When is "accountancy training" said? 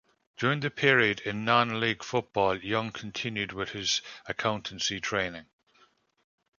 4.25-5.45